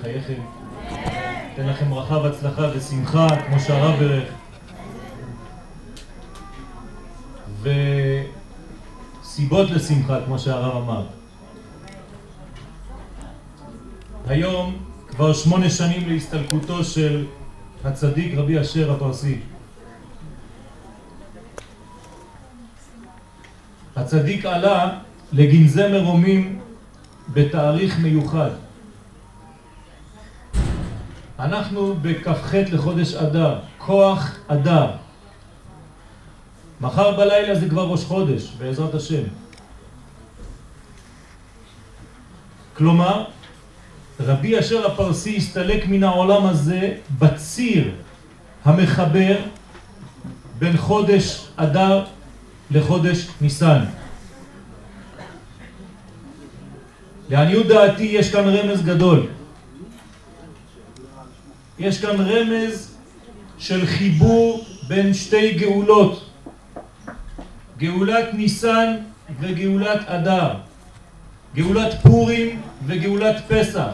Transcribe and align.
בחייכם. 0.00 0.42
אתן 1.54 1.66
לכם 1.66 1.90
ברכה 1.90 2.18
והצלחה 2.18 2.62
ושמחה, 2.76 3.26
כמו 3.46 3.60
שהרב 3.60 3.98
ברך. 3.98 4.28
וסיבות 9.22 9.70
לשמחה, 9.70 10.18
כמו 10.26 10.38
שהרב 10.38 10.82
אמר. 10.82 11.06
היום 14.26 14.76
כבר 15.08 15.32
שמונה 15.32 15.70
שנים 15.70 16.08
להסתלקותו 16.08 16.84
של 16.84 17.26
הצדיק 17.84 18.34
רבי 18.34 18.60
אשר 18.60 18.92
הפרסי. 18.92 19.38
הצדיק 23.96 24.44
עלה 24.44 24.98
לגנזי 25.32 25.88
מרומים 25.92 26.60
בתאריך 27.32 27.98
מיוחד. 27.98 28.50
אנחנו 31.40 31.94
בכ"ח 32.02 32.54
לחודש 32.72 33.14
אדר, 33.14 33.58
כוח 33.78 34.36
אדר. 34.48 34.86
מחר 36.80 37.16
בלילה 37.16 37.54
זה 37.54 37.68
כבר 37.68 37.86
ראש 37.86 38.04
חודש, 38.04 38.52
בעזרת 38.58 38.94
השם. 38.94 39.22
כלומר, 42.76 43.24
רבי 44.20 44.58
אשר 44.58 44.86
הפרסי 44.86 45.36
הסתלק 45.36 45.86
מן 45.88 46.04
העולם 46.04 46.46
הזה 46.46 46.94
בציר 47.18 47.90
המחבר 48.64 49.36
בין 50.58 50.76
חודש 50.76 51.46
אדר 51.56 52.04
לחודש 52.70 53.28
ניסן. 53.40 53.84
לעניות 57.28 57.66
דעתי 57.66 58.02
יש 58.02 58.32
כאן 58.32 58.48
רמז 58.48 58.82
גדול. 58.82 59.39
יש 61.80 62.00
כאן 62.00 62.20
רמז 62.20 62.94
של 63.58 63.86
חיבור 63.86 64.64
בין 64.88 65.14
שתי 65.14 65.52
גאולות, 65.52 66.30
גאולת 67.78 68.34
ניסן 68.34 68.96
וגאולת 69.40 70.08
אדר, 70.08 70.54
גאולת 71.54 71.94
פורים 72.02 72.62
וגאולת 72.86 73.36
פסח, 73.48 73.90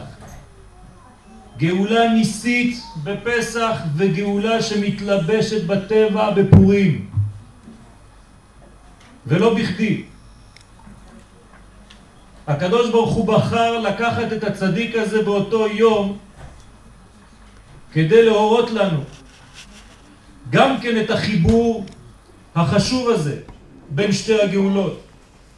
גאולה 1.57 2.13
ניסית 2.13 2.77
בפסח 3.03 3.81
וגאולה 3.95 4.61
שמתלבשת 4.61 5.63
בטבע 5.63 6.31
בפורים. 6.31 7.09
ולא 9.27 9.53
בכדי. 9.53 10.03
הקדוש 12.47 12.89
ברוך 12.89 13.13
הוא 13.13 13.27
בחר 13.27 13.79
לקחת 13.79 14.33
את 14.33 14.43
הצדיק 14.43 14.95
הזה 14.95 15.23
באותו 15.23 15.67
יום 15.67 16.17
כדי 17.93 18.25
להורות 18.25 18.71
לנו 18.71 19.03
גם 20.49 20.81
כן 20.81 21.01
את 21.01 21.09
החיבור 21.09 21.85
החשוב 22.55 23.09
הזה 23.09 23.39
בין 23.89 24.11
שתי 24.11 24.41
הגאולות, 24.41 25.03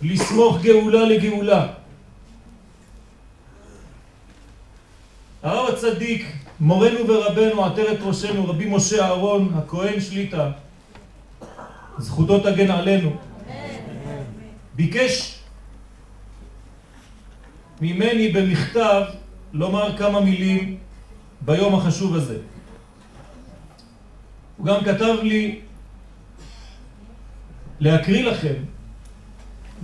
לסמוך 0.02 0.62
גאולה 0.62 1.06
לגאולה. 1.06 1.68
הרב 5.44 5.70
הצדיק, 5.74 6.26
מורנו 6.60 7.08
ורבנו, 7.08 7.66
עטרת 7.66 7.98
ראשנו, 8.02 8.50
רבי 8.50 8.66
משה 8.66 9.06
אהרון, 9.06 9.54
הכהן 9.56 10.00
שליטה, 10.00 10.52
זכותו 11.98 12.40
תגן 12.40 12.72
עלינו, 12.72 13.16
ביקש 14.76 15.40
ממני 17.82 18.30
במכתב 18.32 19.04
לומר 19.54 19.98
כמה 19.98 20.22
מילים 20.22 20.78
ביום 21.42 21.76
החשוב 21.76 22.16
הזה. 22.16 22.38
הוא 24.58 24.66
גם 24.66 24.84
כתב 24.86 25.16
לי 25.24 25.60
להקריא 27.80 28.24
לכם, 28.32 28.54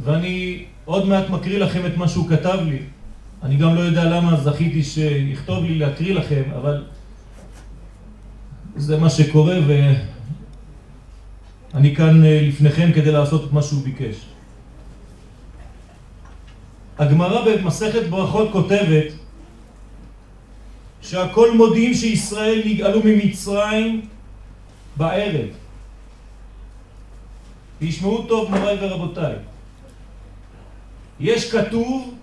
ואני 0.04 0.66
עוד 0.86 1.08
מעט 1.08 1.30
מקריא 1.30 1.60
לכם 1.60 1.86
את 1.86 1.98
מה 1.98 2.08
שהוא 2.08 2.30
כתב 2.30 2.60
לי. 2.66 2.80
אני 3.44 3.58
גם 3.58 3.76
לא 3.76 3.80
יודע 3.80 4.04
למה 4.04 4.38
זכיתי 4.42 4.84
שיכתוב 4.84 5.64
לי 5.64 5.76
להקריא 5.76 6.14
לכם, 6.14 6.44
אבל 6.56 6.84
זה 8.76 8.98
מה 8.98 9.10
שקורה 9.10 9.56
ואני 11.74 11.96
כאן 11.96 12.26
אה, 12.26 12.40
לפניכם 12.42 12.92
כדי 12.96 13.12
לעשות 13.12 13.44
את 13.44 13.54
מה 13.54 13.62
שהוא 13.62 13.84
ביקש. 13.84 14.16
הגמרא 16.98 17.46
במסכת 17.46 18.08
ברכות 18.10 18.52
כותבת 18.52 19.25
שהכל 21.16 21.52
מודיעים 21.52 21.94
שישראל 21.94 22.62
נגאלו 22.66 23.02
ממצרים 23.03 24.06
בערב. 24.98 25.48
תשמעו 27.80 28.24
טוב 28.28 28.52
מוריי 28.52 28.78
ורבותיי. 28.81 29.36
יש 31.20 31.52
כתוב 31.52 32.16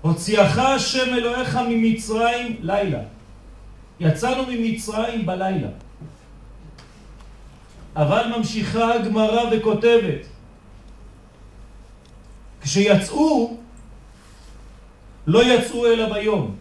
הוציאך 0.00 0.58
השם 0.58 1.14
אלוהיך 1.14 1.58
ממצרים 1.68 2.56
לילה. 2.60 3.02
יצאנו 4.00 4.42
ממצרים 4.48 5.26
בלילה. 5.26 5.68
אבל 7.96 8.32
ממשיכה 8.36 8.94
הגמרא 8.94 9.42
וכותבת 9.52 10.26
כשיצאו, 12.62 13.56
לא 15.26 15.54
יצאו 15.54 15.86
אלא 15.86 16.12
ביום. 16.12 16.56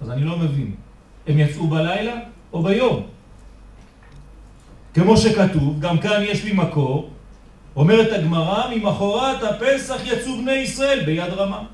אז 0.00 0.10
אני 0.10 0.24
לא 0.24 0.38
מבין. 0.38 0.74
הם 1.26 1.38
יצאו 1.38 1.66
בלילה 1.68 2.14
או 2.52 2.62
ביום? 2.62 3.06
כמו 4.94 5.16
שכתוב, 5.16 5.80
גם 5.80 5.98
כאן 5.98 6.22
יש 6.22 6.44
לי 6.44 6.52
מקור, 6.52 7.10
אומרת 7.76 8.12
הגמרא, 8.12 8.74
ממחורת 8.74 9.42
הפסח 9.42 10.00
יצאו 10.04 10.36
בני 10.36 10.52
ישראל 10.52 11.04
ביד 11.04 11.32
רמה. 11.32 11.64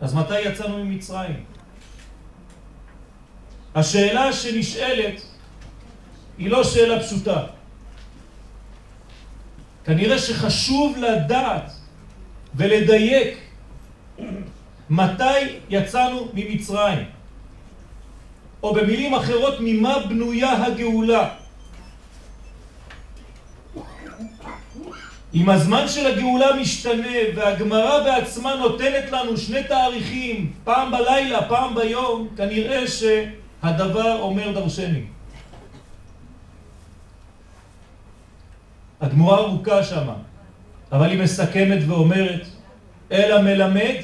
אז 0.00 0.14
מתי 0.14 0.40
יצאנו 0.40 0.84
ממצרים? 0.84 1.44
השאלה 3.74 4.32
שנשאלת 4.32 5.22
היא 6.38 6.50
לא 6.50 6.64
שאלה 6.64 7.00
פשוטה. 7.00 7.46
כנראה 9.84 10.18
שחשוב 10.18 10.96
לדעת 10.96 11.72
ולדייק 12.56 13.38
מתי 14.90 15.58
יצאנו 15.70 16.28
ממצרים. 16.34 17.04
או 18.62 18.74
במילים 18.74 19.14
אחרות, 19.14 19.54
ממה 19.60 19.98
בנויה 20.08 20.64
הגאולה. 20.66 21.28
אם 25.34 25.50
הזמן 25.50 25.88
של 25.88 26.06
הגאולה 26.06 26.56
משתנה 26.60 27.16
והגמרא 27.36 28.04
בעצמה 28.04 28.54
נותנת 28.54 29.10
לנו 29.12 29.36
שני 29.36 29.64
תאריכים, 29.64 30.52
פעם 30.64 30.92
בלילה, 30.92 31.48
פעם 31.48 31.74
ביום, 31.74 32.28
כנראה 32.36 32.84
שהדבר 32.88 34.20
אומר 34.20 34.52
דרשני. 34.52 35.02
הגמורה 39.00 39.38
ארוכה 39.38 39.82
שמה, 39.82 40.14
אבל 40.94 41.10
היא 41.10 41.18
מסכמת 41.18 41.78
ואומרת, 41.86 42.46
אלא 43.12 43.42
מלמד 43.42 43.94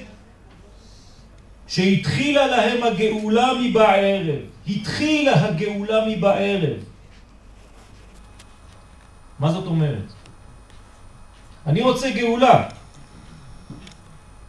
שהתחילה 1.66 2.46
להם 2.46 2.82
הגאולה 2.82 3.48
מבערב, 3.62 4.36
התחילה 4.68 5.44
הגאולה 5.44 6.04
מבערב. 6.08 6.76
מה 9.38 9.52
זאת 9.52 9.66
אומרת? 9.66 10.12
אני 11.66 11.82
רוצה 11.82 12.10
גאולה. 12.10 12.68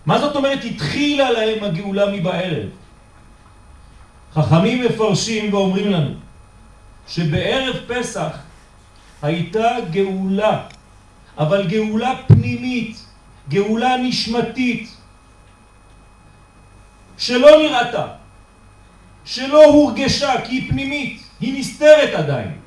מה 0.05 0.19
זאת 0.19 0.35
אומרת 0.35 0.59
התחילה 0.63 1.31
להם 1.31 1.63
הגאולה 1.63 2.11
מבערב? 2.11 2.69
חכמים 4.33 4.85
מפרשים 4.85 5.53
ואומרים 5.53 5.91
לנו 5.91 6.13
שבערב 7.07 7.75
פסח 7.87 8.37
הייתה 9.21 9.69
גאולה, 9.91 10.67
אבל 11.37 11.67
גאולה 11.67 12.13
פנימית, 12.27 13.05
גאולה 13.49 13.97
נשמתית, 13.97 14.89
שלא 17.17 17.49
נראתה, 17.57 18.07
שלא 19.25 19.65
הורגשה 19.65 20.41
כי 20.45 20.55
היא 20.55 20.69
פנימית, 20.69 21.21
היא 21.39 21.59
נסתרת 21.59 22.13
עדיין. 22.13 22.57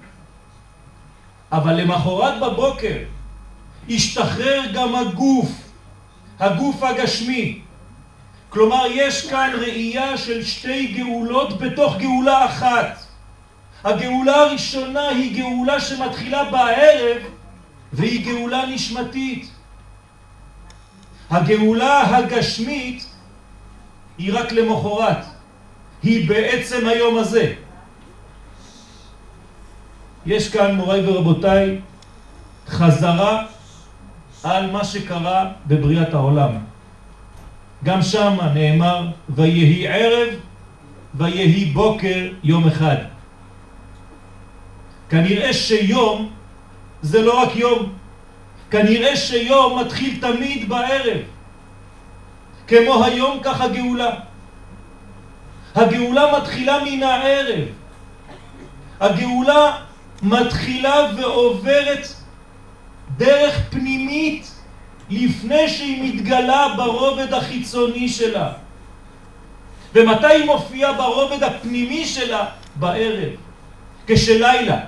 אבל 1.52 1.74
למחרת 1.74 2.40
בבוקר 2.40 2.96
השתחרר 3.88 4.60
גם 4.74 4.94
הגוף, 4.94 5.50
הגוף 6.40 6.82
הגשמי. 6.82 7.60
כלומר, 8.48 8.86
יש 8.90 9.30
כאן 9.30 9.50
ראייה 9.60 10.18
של 10.18 10.44
שתי 10.44 10.86
גאולות 10.86 11.58
בתוך 11.58 11.96
גאולה 11.96 12.44
אחת. 12.44 13.04
הגאולה 13.84 14.36
הראשונה 14.36 15.08
היא 15.08 15.42
גאולה 15.42 15.80
שמתחילה 15.80 16.44
בערב 16.44 17.22
והיא 17.94 18.26
גאולה 18.26 18.66
נשמתית. 18.66 19.50
הגאולה 21.30 22.16
הגשמית 22.16 23.06
היא 24.18 24.32
רק 24.34 24.52
למחרת, 24.52 25.24
היא 26.02 26.28
בעצם 26.28 26.86
היום 26.88 27.18
הזה. 27.18 27.54
יש 30.26 30.48
כאן, 30.48 30.74
מוריי 30.74 31.06
ורבותיי, 31.06 31.80
חזרה 32.68 33.46
על 34.42 34.70
מה 34.70 34.84
שקרה 34.84 35.52
בבריאת 35.66 36.14
העולם. 36.14 36.50
גם 37.84 38.02
שם 38.02 38.36
נאמר, 38.54 39.08
ויהי 39.28 39.88
ערב 39.88 40.28
ויהי 41.14 41.64
בוקר 41.64 42.28
יום 42.42 42.66
אחד. 42.68 42.96
כנראה 45.08 45.52
שיום 45.52 46.33
זה 47.04 47.22
לא 47.22 47.42
רק 47.42 47.56
יום, 47.56 47.92
כנראה 48.70 49.16
שיום 49.16 49.78
מתחיל 49.78 50.18
תמיד 50.20 50.68
בערב. 50.68 51.20
כמו 52.66 53.04
היום 53.04 53.38
כך 53.42 53.60
הגאולה. 53.60 54.10
הגאולה 55.74 56.38
מתחילה 56.38 56.84
מן 56.84 57.02
הערב. 57.02 57.64
הגאולה 59.00 59.76
מתחילה 60.22 60.94
ועוברת 61.16 62.08
דרך 63.16 63.60
פנימית 63.70 64.50
לפני 65.10 65.68
שהיא 65.68 66.14
מתגלה 66.14 66.74
ברובד 66.76 67.34
החיצוני 67.34 68.08
שלה. 68.08 68.52
ומתי 69.94 70.26
היא 70.26 70.46
מופיעה 70.46 70.92
ברובד 70.92 71.42
הפנימי 71.42 72.06
שלה? 72.06 72.44
בערב, 72.76 73.30
כשלילה. 74.06 74.78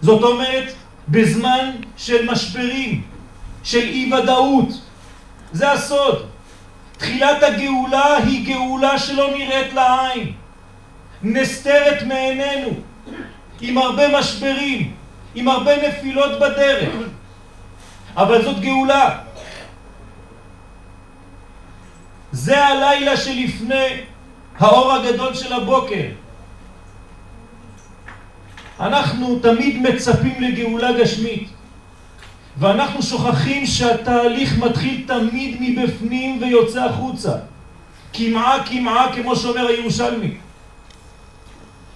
זאת 0.00 0.22
אומרת, 0.22 0.79
בזמן 1.10 1.70
של 1.96 2.30
משברים, 2.30 3.02
של 3.64 3.78
אי 3.78 4.12
ודאות. 4.14 4.68
זה 5.52 5.72
הסוד. 5.72 6.26
תחילת 6.96 7.42
הגאולה 7.42 8.16
היא 8.16 8.46
גאולה 8.46 8.98
שלא 8.98 9.30
נראית 9.30 9.72
לעין, 9.72 10.32
נסתרת 11.22 12.02
מעינינו, 12.02 12.68
עם 13.60 13.78
הרבה 13.78 14.18
משברים, 14.18 14.94
עם 15.34 15.48
הרבה 15.48 15.88
נפילות 15.88 16.40
בדרך. 16.40 16.88
אבל 18.16 18.42
זאת 18.42 18.60
גאולה. 18.60 19.18
זה 22.32 22.66
הלילה 22.66 23.16
שלפני 23.16 23.86
האור 24.58 24.92
הגדול 24.92 25.34
של 25.34 25.52
הבוקר. 25.52 26.06
אנחנו 28.80 29.38
תמיד 29.38 29.82
מצפים 29.82 30.40
לגאולה 30.40 30.92
גשמית, 30.92 31.48
ואנחנו 32.58 33.02
שוכחים 33.02 33.66
שהתהליך 33.66 34.58
מתחיל 34.58 35.04
תמיד 35.06 35.56
מבפנים 35.60 36.42
ויוצא 36.42 36.84
החוצה. 36.84 37.32
כמעה 38.12 38.66
כמעה 38.66 39.16
כמו 39.16 39.36
שאומר 39.36 39.66
הירושלמי. 39.66 40.36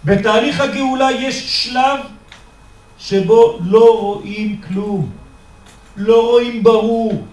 בתהליך 0.04 0.60
הגאולה 0.60 1.10
יש 1.10 1.64
שלב 1.64 2.00
שבו 2.98 3.58
לא 3.64 3.98
רואים 4.00 4.60
כלום, 4.68 5.10
לא 5.96 6.30
רואים 6.30 6.62
ברור. 6.62 7.24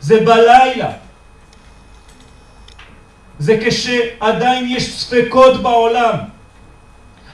זה 0.00 0.20
בלילה. 0.20 0.92
זה 3.38 3.58
כשעדיין 3.64 4.66
יש 4.68 4.98
ספקות 4.98 5.62
בעולם. 5.62 6.31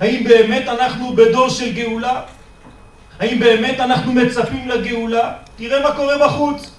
האם 0.01 0.25
באמת 0.25 0.69
אנחנו 0.69 1.13
בדור 1.13 1.49
של 1.49 1.73
גאולה? 1.73 2.23
האם 3.21 3.39
באמת 3.39 3.81
אנחנו 3.81 4.13
מצפים 4.13 4.69
לגאולה? 4.69 5.33
תראה 5.57 5.83
מה 5.83 5.97
קורה 5.97 6.19
בחוץ. 6.19 6.71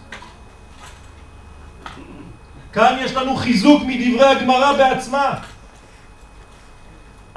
כאן 2.73 2.97
יש 3.01 3.11
לנו 3.13 3.35
חיזוק 3.35 3.83
מדברי 3.85 4.25
הגמרא 4.25 4.73
בעצמה. 4.73 5.33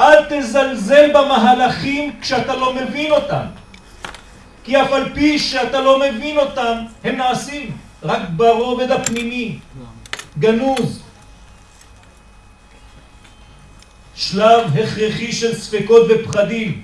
אל 0.01 0.25
תזלזל 0.29 1.11
במהלכים 1.15 2.13
כשאתה 2.21 2.57
לא 2.57 2.75
מבין 2.75 3.11
אותם. 3.11 3.45
כי 4.65 4.83
אף 4.83 4.93
על 4.93 5.15
פי 5.15 5.39
שאתה 5.39 5.81
לא 5.81 6.01
מבין 6.01 6.39
אותם, 6.39 6.75
הם 7.05 7.17
נעשים 7.17 7.77
רק 8.03 8.21
ברובד 8.37 8.91
הפנימי, 8.91 9.59
גנוז. 10.39 11.03
שלב 14.23 14.79
הכרחי 14.79 15.33
של 15.33 15.55
ספקות 15.55 16.07
ופחדים. 16.09 16.83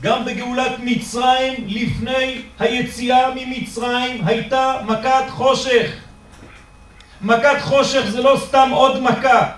גם 0.00 0.24
בגאולת 0.24 0.72
מצרים, 0.78 1.54
לפני 1.66 2.42
היציאה 2.58 3.30
ממצרים, 3.34 4.24
הייתה 4.24 4.80
מכת 4.86 5.24
חושך. 5.30 5.90
מכת 7.22 7.56
חושך 7.60 8.02
זה 8.10 8.22
לא 8.22 8.40
סתם 8.46 8.70
עוד 8.72 9.02
מכה, 9.02 9.50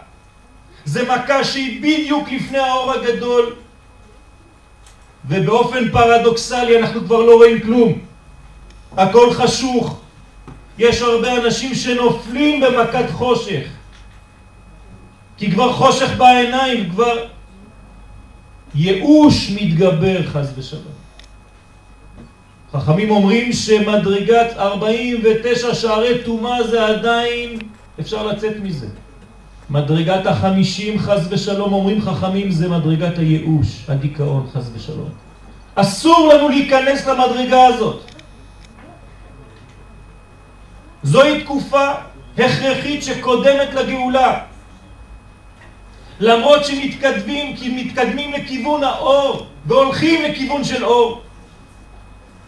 זה 0.84 1.02
מכה 1.02 1.44
שהיא 1.44 1.82
בדיוק 1.82 2.28
לפני 2.32 2.58
האור 2.58 2.92
הגדול, 2.92 3.54
ובאופן 5.28 5.90
פרדוקסלי 5.90 6.78
אנחנו 6.78 7.00
כבר 7.04 7.22
לא 7.22 7.34
רואים 7.34 7.60
כלום. 7.60 7.98
הכל 8.96 9.32
חשוך. 9.32 10.00
יש 10.78 11.02
הרבה 11.02 11.36
אנשים 11.36 11.74
שנופלים 11.74 12.60
במכת 12.60 13.10
חושך. 13.12 13.66
כי 15.36 15.50
כבר 15.50 15.72
חושך 15.72 16.10
בעיניים, 16.16 16.90
כבר 16.90 17.26
ייאוש 18.74 19.50
מתגבר 19.50 20.26
חז 20.26 20.52
ושלום. 20.56 20.94
חכמים 22.72 23.10
אומרים 23.10 23.52
שמדרגת 23.52 24.56
49 24.56 25.74
שערי 25.74 26.18
תומה 26.24 26.62
זה 26.62 26.86
עדיין, 26.86 27.58
אפשר 28.00 28.26
לצאת 28.26 28.56
מזה. 28.62 28.86
מדרגת 29.70 30.26
החמישים 30.26 30.98
חז 30.98 31.32
ושלום 31.32 31.72
אומרים 31.72 32.02
חכמים 32.02 32.50
זה 32.50 32.68
מדרגת 32.68 33.18
הייאוש, 33.18 33.84
הדיכאון 33.88 34.46
חז 34.52 34.70
ושלום. 34.74 35.08
אסור 35.74 36.30
לנו 36.34 36.48
להיכנס 36.48 37.06
למדרגה 37.06 37.66
הזאת. 37.66 38.00
זוהי 41.02 41.40
תקופה 41.44 41.90
הכרחית 42.38 43.02
שקודמת 43.02 43.74
לגאולה. 43.74 44.38
למרות 46.20 46.64
שמתקדמים, 46.64 47.56
כי 47.56 47.68
מתקדמים 47.68 48.32
לכיוון 48.32 48.84
האור 48.84 49.46
והולכים 49.66 50.22
לכיוון 50.22 50.64
של 50.64 50.84
אור. 50.84 51.22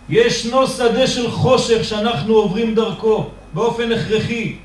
ישנו 0.09 0.67
שדה 0.67 1.07
של 1.07 1.31
חושך 1.31 1.85
שאנחנו 1.85 2.35
עוברים 2.35 2.75
דרכו 2.75 3.26
באופן 3.52 3.93
הכרחי. 3.93 4.57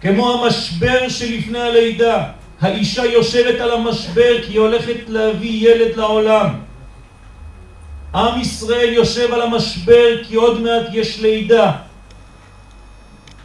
כמו 0.00 0.32
המשבר 0.32 1.08
שלפני 1.08 1.60
הלידה. 1.60 2.24
האישה 2.60 3.04
יושבת 3.04 3.60
על 3.60 3.70
המשבר 3.70 4.42
כי 4.46 4.52
היא 4.52 4.60
הולכת 4.60 5.08
להביא 5.08 5.70
ילד 5.70 5.96
לעולם. 5.96 6.48
עם 8.14 8.40
ישראל 8.40 8.92
יושב 8.92 9.32
על 9.32 9.42
המשבר 9.42 10.24
כי 10.24 10.34
עוד 10.34 10.60
מעט 10.60 10.86
יש 10.92 11.20
לידה. 11.20 11.72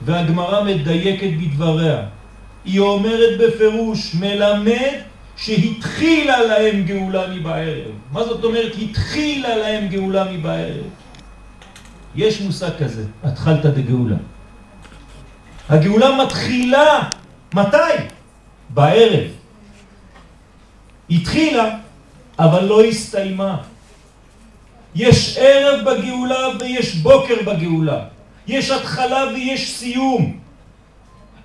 והגמרא 0.02 0.64
מדייקת 0.64 1.30
בדבריה. 1.42 2.02
היא 2.68 2.80
אומרת 2.80 3.40
בפירוש, 3.40 4.16
מלמד 4.16 4.94
שהתחילה 5.38 6.44
להם 6.44 6.84
גאולה 6.84 7.28
מבערב. 7.28 7.92
מה 8.12 8.24
זאת 8.24 8.44
אומרת 8.44 8.72
התחילה 8.82 9.56
להם 9.56 9.88
גאולה 9.88 10.32
מבערב? 10.32 10.86
יש 12.16 12.42
מושג 12.42 12.70
כזה, 12.80 13.04
התחלת 13.24 13.66
דגאולה. 13.66 14.16
הגאולה 15.70 16.24
מתחילה, 16.24 17.10
מתי? 17.54 17.78
בערב. 18.70 19.28
התחילה, 21.10 21.70
אבל 22.40 22.66
לא 22.66 22.84
הסתיימה. 22.84 23.58
יש 24.96 25.38
ערב 25.38 25.90
בגאולה 25.90 26.48
ויש 26.60 26.96
בוקר 26.96 27.36
בגאולה. 27.46 28.04
יש 28.48 28.72
התחלה 28.72 29.26
ויש 29.36 29.78
סיום. 29.78 30.47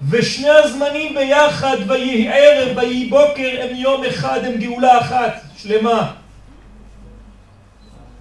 ושני 0.09 0.49
הזמנים 0.49 1.15
ביחד, 1.15 1.77
ויהי 1.89 2.29
ערב, 2.29 2.77
ויהי 2.77 3.09
בוקר, 3.09 3.61
הם 3.63 3.77
יום 3.77 4.05
אחד, 4.05 4.45
הם 4.45 4.57
גאולה 4.57 5.01
אחת, 5.01 5.43
שלמה. 5.57 6.13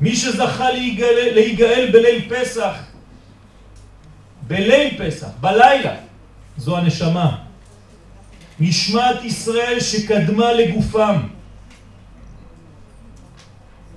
מי 0.01 0.15
שזכה 0.15 0.71
להיגאל, 0.71 1.29
להיגאל 1.33 1.89
בליל 1.93 2.29
פסח, 2.29 2.73
בליל 4.47 4.97
פסח, 4.97 5.27
בלילה, 5.41 5.95
זו 6.57 6.77
הנשמה. 6.77 7.37
נשמת 8.59 9.23
ישראל 9.23 9.79
שקדמה 9.79 10.53
לגופם. 10.53 11.15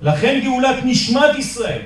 לכן 0.01 0.39
גאולת 0.43 0.75
נשמת 0.83 1.35
ישראל 1.37 1.81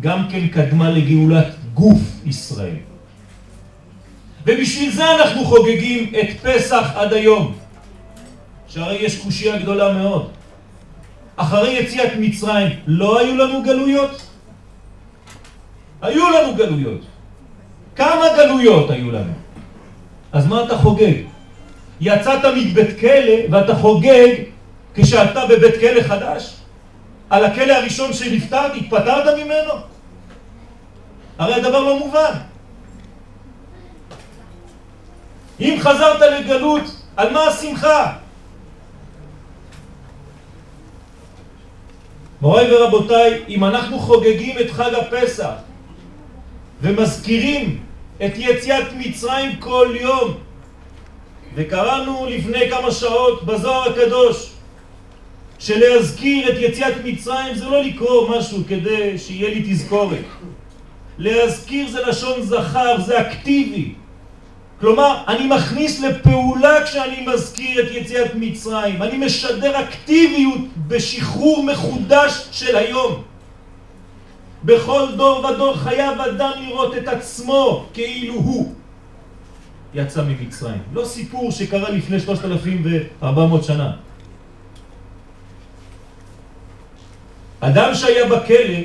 גם 0.00 0.28
כן 0.30 0.48
קדמה 0.48 0.90
לגאולת 0.90 1.46
גוף 1.74 2.00
ישראל. 2.26 2.91
ובשביל 4.46 4.90
זה 4.90 5.14
אנחנו 5.14 5.44
חוגגים 5.44 6.12
את 6.20 6.40
פסח 6.42 6.90
עד 6.94 7.12
היום. 7.12 7.54
שהרי 8.68 8.96
יש 8.96 9.18
קושייה 9.18 9.56
גדולה 9.56 9.92
מאוד. 9.92 10.28
אחרי 11.36 11.72
יציאת 11.72 12.12
מצרים 12.18 12.68
לא 12.86 13.20
היו 13.20 13.36
לנו 13.36 13.62
גלויות? 13.62 14.22
היו 16.02 16.30
לנו 16.30 16.54
גלויות. 16.54 17.00
כמה 17.96 18.24
גלויות 18.36 18.90
היו 18.90 19.10
לנו? 19.10 19.32
אז 20.32 20.46
מה 20.46 20.64
אתה 20.64 20.76
חוגג? 20.76 21.14
יצאת 22.00 22.44
מבית 22.44 23.00
כלא 23.00 23.34
ואתה 23.50 23.74
חוגג 23.74 24.28
כשאתה 24.94 25.46
בבית 25.46 25.80
כלא 25.80 26.02
חדש? 26.02 26.56
על 27.30 27.44
הכלא 27.44 27.72
הראשון 27.72 28.12
שנפטרת, 28.12 28.72
התפטרת 28.76 29.38
ממנו? 29.44 29.72
הרי 31.38 31.54
הדבר 31.54 31.80
לא 31.80 31.98
מובן. 31.98 32.32
אם 35.62 35.76
חזרת 35.80 36.20
לגלות, 36.20 36.82
על 37.16 37.32
מה 37.32 37.44
השמחה? 37.44 38.12
מוריי 42.40 42.74
ורבותיי, 42.74 43.42
אם 43.48 43.64
אנחנו 43.64 43.98
חוגגים 43.98 44.58
את 44.58 44.70
חג 44.70 44.94
הפסח 44.94 45.52
ומזכירים 46.80 47.80
את 48.24 48.32
יציאת 48.36 48.86
מצרים 48.98 49.56
כל 49.56 49.96
יום, 50.00 50.34
וקראנו 51.54 52.26
לפני 52.30 52.70
כמה 52.70 52.90
שעות 52.90 53.44
בזוהר 53.46 53.90
הקדוש 53.90 54.52
שלהזכיר 55.58 56.50
את 56.50 56.54
יציאת 56.58 56.94
מצרים 57.04 57.54
זה 57.54 57.64
לא 57.64 57.82
לקרוא 57.82 58.38
משהו 58.38 58.58
כדי 58.68 59.18
שיהיה 59.18 59.50
לי 59.50 59.62
תזכורת. 59.62 60.24
להזכיר 61.18 61.88
זה 61.90 62.02
לשון 62.06 62.42
זכר, 62.42 63.00
זה 63.00 63.20
אקטיבי. 63.20 63.94
כלומר, 64.82 65.22
אני 65.28 65.46
מכניס 65.46 66.00
לפעולה 66.00 66.84
כשאני 66.84 67.26
מזכיר 67.26 67.86
את 67.86 67.90
יציאת 67.90 68.30
מצרים. 68.34 69.02
אני 69.02 69.18
משדר 69.18 69.80
אקטיביות 69.80 70.60
בשחרור 70.86 71.64
מחודש 71.64 72.48
של 72.52 72.76
היום. 72.76 73.22
בכל 74.64 75.06
דור 75.16 75.44
ודור 75.44 75.76
חייב 75.76 76.20
אדם 76.20 76.50
לראות 76.66 76.96
את 76.96 77.08
עצמו 77.08 77.86
כאילו 77.94 78.34
הוא 78.34 78.74
יצא 79.94 80.22
ממצרים. 80.22 80.82
לא 80.92 81.04
סיפור 81.04 81.50
שקרה 81.50 81.90
לפני 81.90 82.20
3,400 82.20 83.64
שנה. 83.64 83.92
אדם 87.60 87.94
שהיה 87.94 88.26
בכלא 88.26 88.80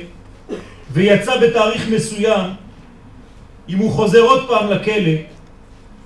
ויצא 0.92 1.36
בתאריך 1.40 1.88
מסוים, 1.88 2.50
אם 3.68 3.78
הוא 3.78 3.92
חוזר 3.92 4.20
עוד 4.20 4.48
פעם 4.48 4.70
לכלא, 4.70 5.37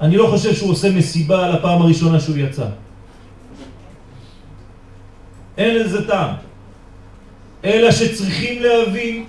אני 0.03 0.17
לא 0.17 0.27
חושב 0.27 0.55
שהוא 0.55 0.71
עושה 0.71 0.91
מסיבה 0.91 1.45
על 1.45 1.53
הפעם 1.53 1.83
הראשונה 1.83 2.21
שהוא 2.21 2.37
יצא. 2.37 2.67
אין 5.59 5.77
לזה 5.79 6.07
טעם. 6.07 6.35
אלא 7.65 7.91
שצריכים 7.91 8.63
להבין 8.63 9.25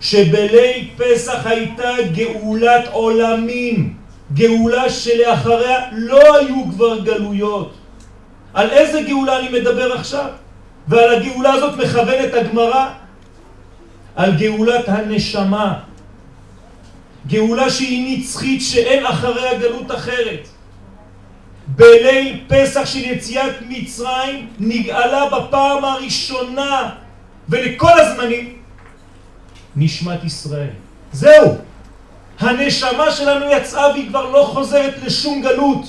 שבליל 0.00 0.88
פסח 0.96 1.46
הייתה 1.46 1.90
גאולת 2.14 2.86
עולמים, 2.92 3.94
גאולה 4.34 4.90
שלאחריה 4.90 5.78
לא 5.92 6.36
היו 6.36 6.64
כבר 6.70 6.98
גלויות. 6.98 7.74
על 8.54 8.70
איזה 8.70 9.02
גאולה 9.02 9.38
אני 9.38 9.60
מדבר 9.60 9.92
עכשיו? 9.92 10.26
ועל 10.88 11.14
הגאולה 11.14 11.52
הזאת 11.52 11.78
מכוונת 11.78 12.34
הגמרא 12.34 12.88
על 14.16 14.32
גאולת 14.36 14.88
הנשמה. 14.88 15.78
גאולה 17.26 17.70
שהיא 17.70 18.18
נצחית 18.18 18.62
שאין 18.62 19.06
אחריה 19.06 19.58
גלות 19.58 19.90
אחרת. 19.90 20.48
בליל 21.68 22.40
פסח 22.48 22.84
של 22.84 22.98
יציאת 22.98 23.54
מצרים 23.68 24.48
נגאלה 24.58 25.24
בפעם 25.30 25.84
הראשונה 25.84 26.90
ולכל 27.48 28.00
הזמנים 28.00 28.56
נשמת 29.76 30.24
ישראל. 30.24 30.70
זהו. 31.12 31.56
הנשמה 32.38 33.10
שלנו 33.10 33.46
יצאה 33.50 33.90
והיא 33.90 34.08
כבר 34.08 34.30
לא 34.30 34.42
חוזרת 34.52 34.94
לשום 35.06 35.42
גלות. 35.42 35.84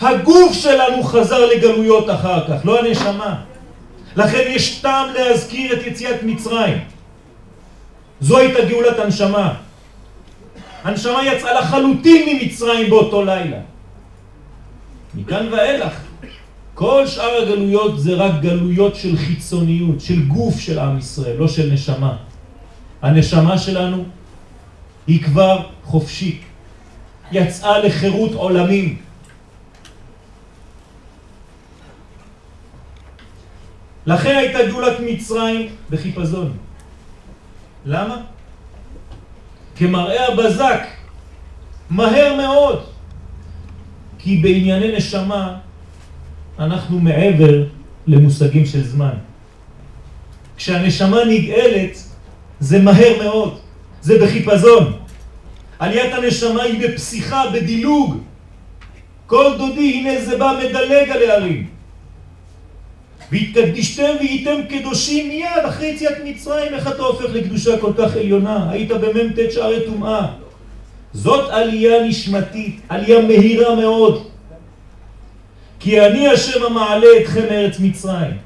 הגוף 0.00 0.52
שלנו 0.52 1.02
חזר 1.02 1.46
לגלויות 1.46 2.10
אחר 2.10 2.48
כך, 2.48 2.64
לא 2.64 2.78
הנשמה. 2.80 3.36
לכן 4.16 4.42
יש 4.46 4.78
טעם 4.78 5.08
להזכיר 5.12 5.72
את 5.72 5.86
יציאת 5.86 6.22
מצרים. 6.22 6.78
זו 8.20 8.38
הייתה 8.38 8.64
גאולת 8.64 8.98
הנשמה. 8.98 9.54
הנשמה 10.86 11.26
יצאה 11.26 11.60
לחלוטין 11.60 12.28
ממצרים 12.28 12.90
באותו 12.90 13.24
לילה. 13.24 13.58
מכאן 15.14 15.52
ואילך, 15.52 16.00
כל 16.74 17.06
שאר 17.06 17.42
הגלויות 17.42 18.00
זה 18.00 18.14
רק 18.14 18.40
גלויות 18.40 18.96
של 18.96 19.16
חיצוניות, 19.16 20.00
של 20.00 20.22
גוף 20.22 20.60
של 20.60 20.78
עם 20.78 20.98
ישראל, 20.98 21.36
לא 21.36 21.48
של 21.48 21.72
נשמה. 21.72 22.16
הנשמה 23.02 23.58
שלנו 23.58 24.04
היא 25.06 25.22
כבר 25.22 25.66
חופשית, 25.84 26.40
יצאה 27.32 27.78
לחירות 27.78 28.32
עולמים. 28.32 28.98
לכן 34.06 34.36
הייתה 34.36 34.58
גאולת 34.70 34.96
מצרים 35.00 35.68
בחיפזון. 35.90 36.56
למה? 37.86 38.35
כמראה 39.76 40.32
הבזק, 40.32 40.86
מהר 41.90 42.36
מאוד. 42.36 42.84
כי 44.18 44.36
בענייני 44.36 44.96
נשמה 44.96 45.56
אנחנו 46.58 46.98
מעבר 46.98 47.64
למושגים 48.06 48.66
של 48.66 48.84
זמן. 48.84 49.14
כשהנשמה 50.56 51.24
נגאלת 51.28 51.98
זה 52.60 52.82
מהר 52.82 53.22
מאוד, 53.22 53.58
זה 54.02 54.18
בחיפזון. 54.24 54.92
עליית 55.78 56.14
הנשמה 56.14 56.62
היא 56.62 56.88
בפסיכה, 56.88 57.42
בדילוג. 57.54 58.18
כל 59.26 59.52
דודי, 59.58 59.92
הנה 59.92 60.24
זה 60.24 60.38
בא 60.38 60.60
מדלג 60.64 61.10
על 61.10 61.30
הערים. 61.30 61.75
והתקדישתם 63.32 64.12
והייתם 64.18 64.60
קדושים 64.68 65.28
מיד 65.28 65.64
אחרי 65.68 65.86
יציאת 65.86 66.16
מצרים, 66.24 66.74
איך 66.74 66.88
אתה 66.88 67.02
הופך 67.02 67.30
לקדושה 67.32 67.78
כל 67.78 67.92
כך 67.98 68.16
עליונה? 68.16 68.70
היית 68.70 68.90
במ"ט 68.90 69.38
שערי 69.50 69.86
טומאה. 69.86 70.26
זאת 71.12 71.50
עלייה 71.50 72.04
נשמתית, 72.04 72.80
עלייה 72.88 73.22
מהירה 73.22 73.74
מאוד. 73.74 74.28
כי 75.80 76.00
אני 76.00 76.28
השם 76.28 76.62
המעלה 76.66 77.06
אתכם 77.22 77.42
מארץ 77.50 77.80
מצרים. 77.80 78.36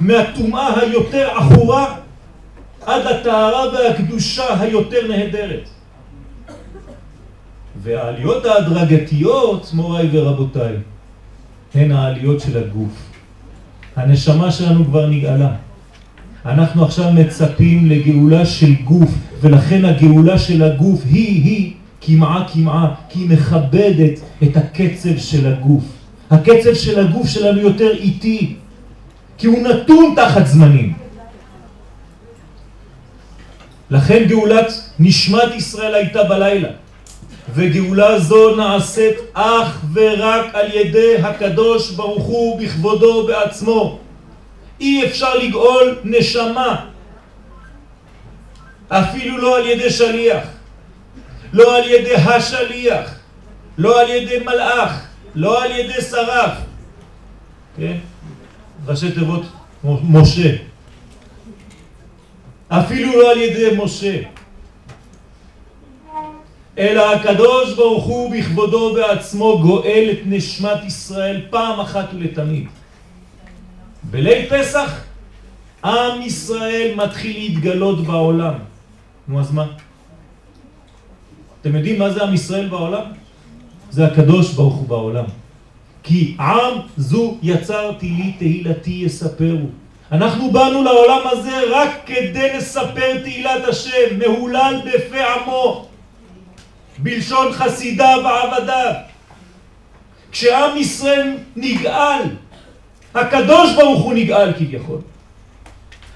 מהטומאה 0.00 0.80
היותר 0.80 1.30
עכורה 1.30 1.96
עד 2.86 3.06
הטהרה 3.06 3.72
והקדושה 3.72 4.60
היותר 4.60 5.08
נהדרת. 5.08 5.68
והעליות 7.82 8.46
ההדרגתיות, 8.46 9.70
מוריי 9.72 10.08
ורבותיי, 10.12 10.76
הן 11.74 11.92
העליות 11.92 12.40
של 12.40 12.58
הגוף. 12.58 13.07
הנשמה 13.98 14.52
שלנו 14.52 14.84
כבר 14.84 15.06
נגאלה. 15.06 15.50
אנחנו 16.46 16.84
עכשיו 16.84 17.12
מצפים 17.12 17.90
לגאולה 17.90 18.46
של 18.46 18.74
גוף, 18.84 19.10
ולכן 19.40 19.84
הגאולה 19.84 20.38
של 20.38 20.62
הגוף 20.62 21.02
היא-היא 21.04 21.72
כמעה 22.00 22.44
כמעה, 22.52 22.94
כי 23.08 23.18
היא 23.18 23.30
מכבדת 23.30 24.20
את 24.42 24.56
הקצב 24.56 25.18
של 25.18 25.52
הגוף. 25.52 25.84
הקצב 26.30 26.74
של 26.74 27.00
הגוף 27.06 27.28
שלנו 27.28 27.60
יותר 27.60 27.90
איטי, 27.90 28.54
כי 29.38 29.46
הוא 29.46 29.68
נתון 29.68 30.14
תחת 30.16 30.46
זמנים. 30.46 30.92
לכן 33.90 34.24
גאולת 34.28 34.72
נשמת 34.98 35.54
ישראל 35.56 35.94
הייתה 35.94 36.24
בלילה, 36.24 36.68
וגאולה 37.54 38.18
זו 38.18 38.56
נעשית 38.56 39.14
אך 39.32 39.84
ורק 39.92 40.44
על 40.52 40.72
ידי 40.72 41.16
הקדוש 41.16 41.90
ברוך 41.90 42.24
הוא 42.24 42.60
בכבודו 42.60 43.26
בעצמו. 43.26 43.98
אי 44.80 45.06
אפשר 45.06 45.34
לגאול 45.34 45.98
נשמה, 46.04 46.86
אפילו 48.88 49.38
לא 49.38 49.58
על 49.58 49.66
ידי 49.66 49.90
שליח, 49.90 50.44
לא 51.52 51.76
על 51.76 51.90
ידי 51.90 52.14
השליח, 52.14 53.14
לא 53.78 54.00
על 54.00 54.10
ידי 54.10 54.38
מלאך, 54.38 55.06
לא 55.34 55.64
על 55.64 55.70
ידי 55.70 56.00
שרף. 56.10 56.52
כן? 57.76 57.96
ראשי 58.86 59.12
תיבות 59.12 59.42
משה. 59.84 60.56
אפילו 62.68 63.20
לא 63.22 63.30
על 63.30 63.38
ידי 63.38 63.76
משה. 63.76 64.37
אלא 66.78 67.14
הקדוש 67.14 67.74
ברוך 67.74 68.04
הוא 68.04 68.30
בכבודו 68.30 68.94
בעצמו 68.94 69.58
גואל 69.58 70.08
את 70.12 70.18
נשמת 70.26 70.84
ישראל 70.86 71.42
פעם 71.50 71.80
אחת 71.80 72.08
ולתמיד. 72.14 72.66
בליל 74.10 74.46
פסח 74.48 75.00
עם 75.84 76.22
ישראל 76.22 76.92
מתחיל 76.96 77.36
להתגלות 77.36 78.04
בעולם. 78.04 78.54
נו 79.28 79.40
אז 79.40 79.52
מה? 79.52 79.66
אתם 81.60 81.76
יודעים 81.76 81.98
מה 81.98 82.10
זה 82.10 82.22
עם 82.22 82.34
ישראל 82.34 82.68
בעולם? 82.68 83.04
זה 83.90 84.06
הקדוש 84.06 84.52
ברוך 84.52 84.74
הוא 84.74 84.88
בעולם. 84.88 85.24
כי 86.02 86.36
עם 86.40 86.74
זו 86.96 87.38
יצרתי 87.42 88.08
לי 88.08 88.32
תהילתי 88.38 88.90
יספרו. 88.90 89.66
אנחנו 90.12 90.50
באנו 90.50 90.82
לעולם 90.82 91.20
הזה 91.32 91.60
רק 91.70 91.90
כדי 92.06 92.56
לספר 92.56 93.22
תהילת 93.22 93.64
השם, 93.68 94.18
מהולל 94.18 94.80
בפה 94.86 95.18
עמו, 95.34 95.88
בלשון 96.98 97.52
חסידה 97.52 98.14
ועבדה. 98.24 98.92
כשעם 100.32 100.76
ישראל 100.76 101.36
נגאל, 101.56 102.22
הקדוש 103.14 103.74
ברוך 103.74 104.02
הוא 104.02 104.14
נגאל 104.14 104.52
כביכול. 104.52 105.00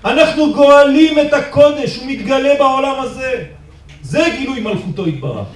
אנחנו 0.04 0.52
גואלים 0.52 1.18
את 1.18 1.32
הקודש, 1.32 1.96
הוא 1.96 2.06
מתגלה 2.10 2.54
בעולם 2.58 3.00
הזה. 3.00 3.44
זה 4.02 4.24
גילוי 4.38 4.60
מלכותו 4.60 5.08
יתברך. 5.08 5.46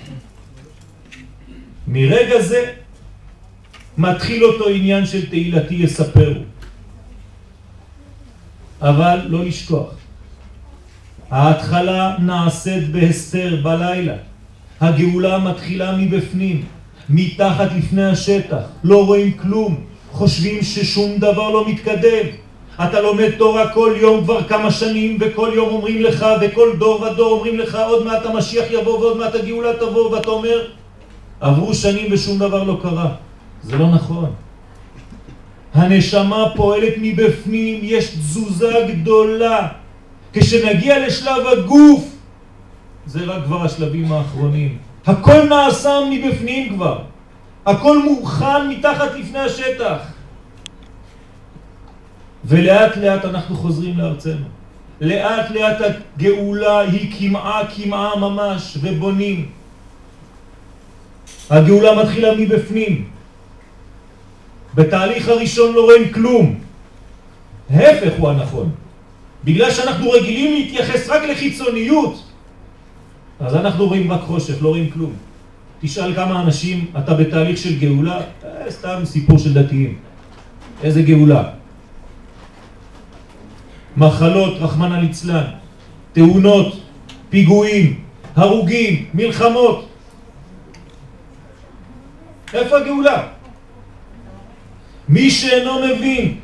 מרגע 1.88 2.40
זה 2.40 2.72
מתחיל 3.98 4.44
אותו 4.44 4.68
עניין 4.68 5.06
של 5.06 5.28
תהילתי 5.30 5.74
יספרו. 5.74 6.42
אבל 8.82 9.20
לא 9.26 9.44
לשכוח. 9.44 9.94
ההתחלה 11.30 12.16
נעשית 12.18 12.88
בהסתר 12.88 13.56
בלילה. 13.62 14.16
הגאולה 14.80 15.38
מתחילה 15.38 15.96
מבפנים, 15.96 16.64
מתחת 17.08 17.68
לפני 17.78 18.04
השטח, 18.04 18.62
לא 18.84 19.06
רואים 19.06 19.32
כלום, 19.32 19.76
חושבים 20.12 20.62
ששום 20.62 21.18
דבר 21.18 21.50
לא 21.50 21.68
מתקדם. 21.68 22.26
אתה 22.84 23.00
לומד 23.00 23.30
תורה 23.38 23.68
כל 23.68 23.94
יום 24.00 24.24
כבר 24.24 24.42
כמה 24.42 24.70
שנים, 24.70 25.18
וכל 25.20 25.50
יום 25.54 25.68
אומרים 25.68 26.02
לך, 26.02 26.26
וכל 26.40 26.68
דור 26.78 27.02
ודור 27.02 27.32
אומרים 27.32 27.58
לך, 27.58 27.78
עוד 27.86 28.04
מעט 28.04 28.26
המשיח 28.26 28.64
יבוא 28.70 28.98
ועוד 28.98 29.16
מעט 29.16 29.34
הגאולה 29.34 29.72
תבוא, 29.80 30.10
ואתה 30.10 30.30
אומר, 30.30 30.66
עברו 31.40 31.74
שנים 31.74 32.12
ושום 32.12 32.38
דבר 32.38 32.62
לא 32.62 32.78
קרה. 32.82 33.08
זה 33.62 33.78
לא 33.78 33.86
נכון. 33.90 34.30
הנשמה 35.74 36.44
פועלת 36.56 36.94
מבפנים, 37.00 37.80
יש 37.82 38.08
תזוזה 38.08 38.72
גדולה. 38.88 39.68
כשנגיע 40.32 41.06
לשלב 41.06 41.46
הגוף, 41.46 42.15
זה 43.06 43.24
רק 43.24 43.44
כבר 43.44 43.64
השלבים 43.64 44.12
האחרונים. 44.12 44.78
הכל 45.06 45.48
נעשה 45.48 46.00
מבפנים 46.10 46.74
כבר. 46.74 47.02
הכל 47.66 48.02
מוכן 48.02 48.68
מתחת 48.68 49.14
לפני 49.18 49.38
השטח. 49.38 49.98
ולאט 52.44 52.96
לאט 52.96 53.24
אנחנו 53.24 53.56
חוזרים 53.56 53.98
לארצנו. 53.98 54.46
לאט 55.00 55.50
לאט 55.50 55.76
הגאולה 55.80 56.80
היא 56.80 57.14
כמעה 57.18 57.62
כמעה 57.76 58.16
ממש, 58.16 58.78
ובונים. 58.80 59.48
הגאולה 61.50 62.02
מתחילה 62.02 62.34
מבפנים. 62.34 63.08
בתהליך 64.74 65.28
הראשון 65.28 65.74
לא 65.74 65.80
רואים 65.80 66.12
כלום. 66.12 66.60
ההפך 67.70 68.12
הוא 68.18 68.28
הנכון. 68.30 68.70
בגלל 69.44 69.70
שאנחנו 69.70 70.10
רגילים 70.10 70.52
להתייחס 70.52 71.08
רק 71.08 71.22
לחיצוניות, 71.22 72.25
אז 73.40 73.54
אנחנו 73.54 73.86
רואים 73.86 74.12
רק 74.12 74.20
חושך, 74.20 74.62
לא 74.62 74.68
רואים 74.68 74.90
כלום. 74.90 75.12
תשאל 75.80 76.14
כמה 76.14 76.42
אנשים, 76.42 76.84
אתה 76.98 77.14
בתהליך 77.14 77.58
של 77.58 77.78
גאולה, 77.78 78.20
אה, 78.44 78.70
סתם 78.70 79.00
סיפור 79.04 79.38
של 79.38 79.54
דתיים. 79.54 79.96
איזה 80.82 81.02
גאולה? 81.02 81.42
מחלות, 83.96 84.54
רחמנא 84.60 84.94
ליצלן, 84.94 85.44
תאונות, 86.12 86.80
פיגועים, 87.30 88.00
הרוגים, 88.36 89.04
מלחמות. 89.14 89.88
איפה 92.54 92.76
הגאולה? 92.76 93.26
מי 95.08 95.30
שאינו 95.30 95.72
מבין 95.86 96.34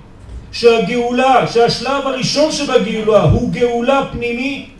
שהגאולה, 0.52 1.46
שהשלב 1.46 2.06
הראשון 2.06 2.52
שבגאולה 2.52 3.22
הוא 3.22 3.52
גאולה 3.52 4.00
פנימית, 4.12 4.71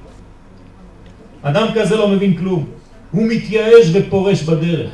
אדם 1.42 1.66
כזה 1.74 1.96
לא 1.96 2.08
מבין 2.08 2.36
כלום. 2.36 2.66
הוא 3.10 3.26
מתייאש 3.26 3.86
ופורש 3.92 4.42
בדרך. 4.42 4.90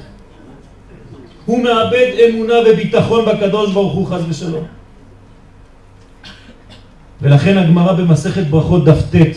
הוא 1.46 1.62
מאבד 1.64 2.12
אמונה 2.28 2.54
וביטחון 2.66 3.24
בקדוש 3.24 3.72
ברוך 3.72 3.92
הוא 3.92 4.06
חז 4.06 4.22
ושלום. 4.28 4.64
ולכן 7.22 7.58
הגמרא 7.58 7.92
במסכת 7.92 8.46
ברכות 8.46 8.84
דף 8.84 9.02
ט' 9.10 9.36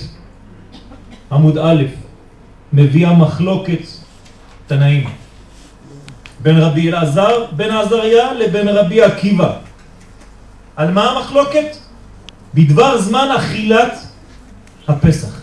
עמוד 1.32 1.58
א' 1.58 1.84
מביאה 2.74 3.13
מחלוקת 3.13 3.84
תנאים 4.67 5.10
בין 6.39 6.58
רבי 6.58 6.89
אלעזר 6.89 7.45
בן 7.52 7.71
עזריה 7.71 8.34
לבין 8.34 8.67
רבי 8.67 9.02
עקיבא. 9.02 9.54
על 10.76 10.91
מה 10.91 11.12
המחלוקת? 11.12 11.78
בדבר 12.54 13.02
זמן 13.02 13.28
אכילת 13.38 13.93
הפסח. 14.88 15.40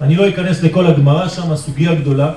אני 0.00 0.16
לא 0.16 0.28
אכנס 0.28 0.62
לכל 0.62 0.86
הגמרא 0.86 1.28
שם, 1.28 1.52
הסוגיה 1.52 1.94
גדולה. 1.94 2.32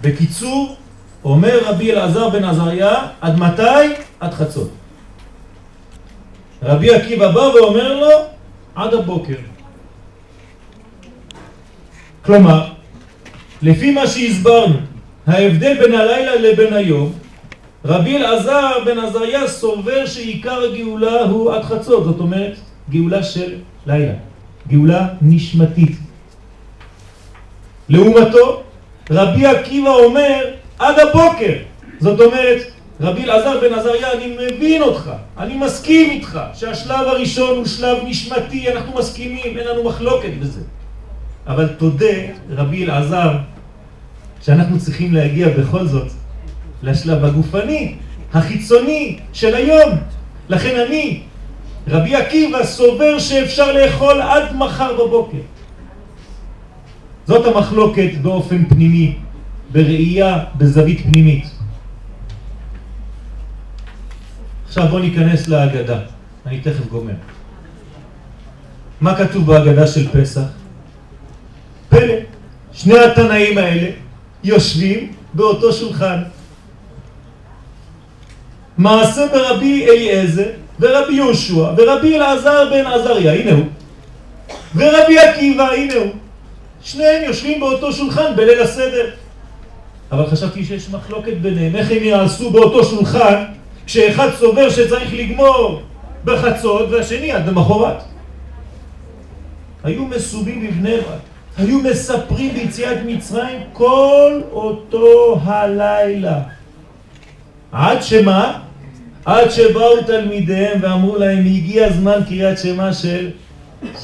בקיצור, 0.00 0.76
אומר 1.24 1.58
רבי 1.64 1.92
אלעזר 1.92 2.28
בן 2.28 2.44
עזריה, 2.44 2.94
עד 3.20 3.38
מתי? 3.38 3.94
עד 4.20 4.34
חצות. 4.34 4.70
רבי 6.62 6.94
עקיבא 6.94 7.30
בא 7.30 7.40
ואומר 7.40 8.00
לו, 8.00 8.10
עד 8.74 8.94
הבוקר. 8.94 9.36
כלומר, 12.24 12.66
לפי 13.62 13.90
מה 13.90 14.06
שהסברנו, 14.06 14.76
ההבדל 15.26 15.74
בין 15.78 15.94
הלילה 15.94 16.34
לבין 16.36 16.72
היום, 16.72 17.12
רבי 17.84 18.16
אלעזר 18.16 18.72
בן 18.84 18.98
עזריה 18.98 19.48
סובר 19.48 20.06
שעיקר 20.06 20.60
הגאולה 20.62 21.22
הוא 21.22 21.52
עד 21.52 21.62
חצות, 21.62 22.04
זאת 22.04 22.20
אומרת 22.20 22.56
גאולה 22.90 23.22
של 23.22 23.54
לילה, 23.86 24.12
גאולה 24.68 25.08
נשמתית. 25.22 25.96
לעומתו, 27.88 28.62
רבי 29.10 29.46
עקיבא 29.46 29.90
אומר 29.90 30.44
עד 30.78 30.98
הבוקר, 30.98 31.52
זאת 32.00 32.20
אומרת 32.20 32.62
רבי 33.00 33.24
אלעזר 33.24 33.60
בן 33.60 33.74
עזריה, 33.74 34.12
אני 34.12 34.36
מבין 34.36 34.82
אותך, 34.82 35.10
אני 35.38 35.56
מסכים 35.56 36.10
איתך 36.10 36.40
שהשלב 36.54 37.06
הראשון 37.06 37.56
הוא 37.56 37.66
שלב 37.66 37.98
נשמתי, 38.06 38.72
אנחנו 38.72 38.98
מסכימים, 38.98 39.58
אין 39.58 39.66
לנו 39.68 39.84
מחלוקת 39.84 40.30
בזה. 40.40 40.60
אבל 41.46 41.68
תודה, 41.68 42.16
רבי 42.50 42.84
אלעזר, 42.84 43.30
שאנחנו 44.42 44.78
צריכים 44.78 45.14
להגיע 45.14 45.48
בכל 45.48 45.86
זאת 45.86 46.08
לשלב 46.82 47.24
הגופני, 47.24 47.94
החיצוני 48.32 49.18
של 49.32 49.54
היום. 49.54 49.90
לכן 50.48 50.80
אני, 50.86 51.22
רבי 51.88 52.14
עקיבא, 52.14 52.64
סובר 52.64 53.18
שאפשר 53.18 53.72
לאכול 53.72 54.22
עד 54.22 54.56
מחר 54.56 54.92
בבוקר. 54.94 55.38
זאת 57.26 57.46
המחלוקת 57.46 58.10
באופן 58.22 58.64
פנימי, 58.64 59.18
בראייה, 59.72 60.44
בזווית 60.56 61.00
פנימית. 61.00 61.44
עכשיו 64.66 64.88
בואו 64.88 65.02
ניכנס 65.02 65.48
להגדה, 65.48 65.98
אני 66.46 66.60
תכף 66.60 66.86
גומר. 66.86 67.14
מה 69.00 69.16
כתוב 69.16 69.46
בהגדה 69.46 69.86
של 69.86 70.08
פסח? 70.08 70.48
פלא, 71.88 72.14
שני 72.72 72.98
התנאים 72.98 73.58
האלה 73.58 73.90
יושבים 74.44 75.12
באותו 75.34 75.72
שולחן. 75.72 76.22
מעשה 78.78 79.26
ברבי 79.32 79.86
אליעזר 79.86 80.50
ורבי 80.80 81.14
יהושע 81.14 81.72
ורבי 81.76 82.16
אלעזר 82.16 82.70
בן 82.70 82.86
עזריה, 82.86 83.32
הנה 83.32 83.52
הוא. 83.52 83.64
ורבי 84.76 85.18
עקיבא, 85.18 85.70
הנה 85.70 85.94
הוא. 85.94 86.10
שניהם 86.82 87.24
יושבים 87.24 87.60
באותו 87.60 87.92
שולחן 87.92 88.36
בליל 88.36 88.60
הסדר. 88.60 89.10
אבל 90.12 90.26
חשבתי 90.26 90.64
שיש 90.64 90.90
מחלוקת 90.90 91.36
ביניהם, 91.36 91.76
איך 91.76 91.90
הם 91.90 92.04
יעשו 92.04 92.50
באותו 92.50 92.84
שולחן 92.84 93.44
כשאחד 93.86 94.28
סובר 94.38 94.70
שצריך 94.70 95.14
לגמור 95.14 95.82
בחצות 96.24 96.88
והשני 96.90 97.32
עד 97.32 97.48
למחרת. 97.48 98.02
היו 99.84 100.04
מסובים 100.04 100.66
בבני 100.66 100.96
ברק. 100.96 101.20
היו 101.58 101.78
מספרים 101.78 102.54
ביציאת 102.54 102.98
מצרים 103.06 103.60
כל 103.72 104.40
אותו 104.52 105.38
הלילה. 105.44 106.40
עד 107.72 108.02
שמה? 108.02 108.60
עד 109.24 109.50
שבאו 109.50 110.02
תלמידיהם 110.02 110.78
ואמרו 110.82 111.16
להם, 111.16 111.38
הגיע 111.38 111.92
זמן 111.92 112.20
קריאת 112.28 112.58
שמה 112.58 112.92
של 112.92 113.30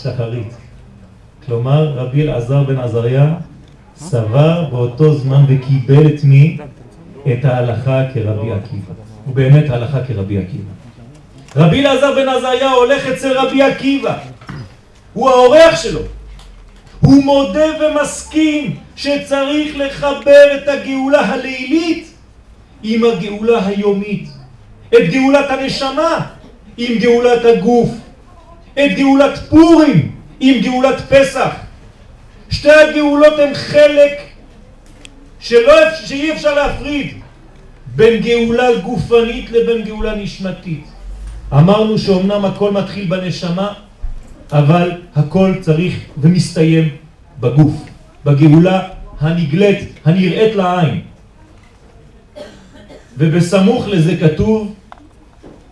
שחרית. 0.03 0.53
כלומר, 1.47 1.93
רבי 1.97 2.23
אלעזר 2.23 2.63
בן 2.63 2.79
עזריה 2.79 3.35
סבר 3.97 4.65
באותו 4.71 5.15
זמן 5.15 5.45
וקיבל 5.49 6.07
את 6.07 6.25
מי? 6.25 6.59
את 7.33 7.45
ההלכה 7.45 8.03
כרבי 8.15 8.53
עקיבא. 8.53 8.93
הוא 9.25 9.35
באמת 9.35 9.71
ההלכה 9.71 10.05
כרבי 10.05 10.39
עקיבא. 10.39 10.71
רבי 11.57 11.81
אלעזר 11.81 12.15
בן 12.15 12.29
עזריה 12.29 12.71
הולך 12.71 13.07
אצל 13.07 13.39
רבי 13.39 13.63
עקיבא. 13.63 14.19
הוא 15.13 15.31
האורח 15.31 15.83
שלו. 15.83 16.01
הוא 17.01 17.25
מודה 17.25 17.67
ומסכים 17.81 18.77
שצריך 18.97 19.77
לחבר 19.77 20.57
את 20.57 20.69
הגאולה 20.69 21.21
הלילית 21.21 22.13
עם 22.83 23.05
הגאולה 23.05 23.67
היומית, 23.67 24.29
את 24.95 25.11
גאולת 25.11 25.51
הנשמה, 25.51 26.27
עם 26.77 26.99
גאולת 26.99 27.45
הגוף, 27.45 27.91
את 28.73 28.91
גאולת 28.97 29.39
פורים 29.49 30.11
עם 30.41 30.61
גאולת 30.61 31.01
פסח. 31.09 31.51
שתי 32.51 32.71
הגאולות 32.71 33.39
הן 33.39 33.55
חלק 33.55 34.13
שלא, 35.41 35.73
שאי 36.05 36.33
אפשר 36.33 36.55
להפריד 36.55 37.15
בין 37.97 38.23
גאולה 38.23 38.67
גופנית 38.85 39.51
לבין 39.51 39.83
גאולה 39.83 40.15
נשמתית. 40.15 40.85
אמרנו 41.53 41.99
שאומנם 41.99 42.45
הכל 42.45 42.71
מתחיל 42.73 43.07
בנשמה, 43.07 43.73
אבל 44.53 44.91
הכל 45.17 45.55
צריך 45.61 45.95
ומסתיים 46.19 46.89
בגוף, 47.41 47.75
בגאולה 48.25 48.89
הנגלית, 49.21 49.79
הנראית 50.05 50.55
לעין. 50.55 51.01
ובסמוך 53.19 53.89
לזה 53.89 54.17
כתוב, 54.17 54.70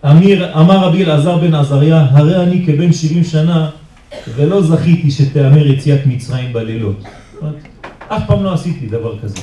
אמיר, 0.05 0.59
אמר 0.59 0.77
רבי 0.77 1.03
אלעזר 1.03 1.37
בן 1.37 1.53
עזריה, 1.53 2.07
הרי 2.11 2.43
אני 2.43 2.65
כבן 2.65 2.93
70 2.93 3.23
שנה 3.23 3.69
ולא 4.35 4.61
זכיתי 4.61 5.11
שתאמר 5.11 5.67
יציאת 5.67 5.99
מצרים 6.05 6.53
בלילות. 6.53 7.03
אף 8.07 8.21
פעם 8.27 8.43
לא 8.43 8.53
עשיתי 8.53 8.87
דבר 8.87 9.19
כזה. 9.19 9.39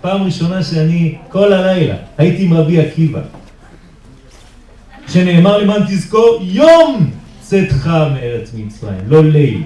פעם 0.00 0.22
ראשונה 0.22 0.62
שאני 0.62 1.14
כל 1.28 1.52
הלילה 1.52 1.94
הייתי 2.18 2.44
עם 2.44 2.54
רבי 2.54 2.80
עקיבא, 2.80 3.20
שנאמר 5.08 5.58
למען 5.58 5.82
תזכור 5.88 6.38
יום 6.42 7.10
צאתך 7.40 7.86
מארץ 7.86 8.50
מצרים, 8.54 9.00
לא 9.06 9.24
ליל, 9.24 9.62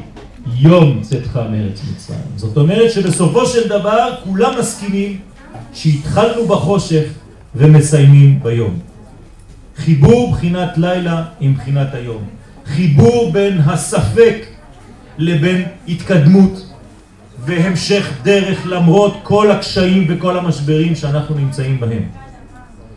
יום 0.57 1.01
צאתך 1.03 1.41
מארץ 1.51 1.81
מצרים. 1.93 2.21
זאת 2.37 2.57
אומרת 2.57 2.93
שבסופו 2.93 3.47
של 3.47 3.69
דבר 3.69 4.15
כולם 4.25 4.53
מסכימים 4.59 5.19
שהתחלנו 5.75 6.47
בחושך 6.47 7.05
ומסיימים 7.55 8.41
ביום. 8.43 8.88
חיבור 9.79 10.33
בחינת 10.33 10.79
לילה 10.79 11.25
עם 11.41 11.55
בחינת 11.55 11.95
היום. 11.95 12.23
חיבור 12.67 13.33
בין 13.33 13.61
הספק 13.67 14.37
לבין 15.19 15.63
התקדמות 15.89 16.73
והמשך 17.45 18.13
דרך 18.23 18.67
למרות 18.67 19.17
כל 19.23 19.51
הקשיים 19.51 20.07
וכל 20.09 20.39
המשברים 20.39 20.95
שאנחנו 20.95 21.35
נמצאים 21.35 21.81
בהם. 21.81 22.03